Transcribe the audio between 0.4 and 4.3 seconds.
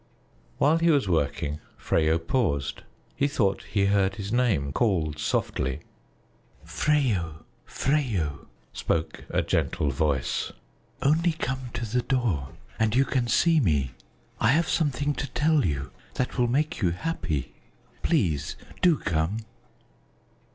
While he was working, Freyo paused; he thought he heard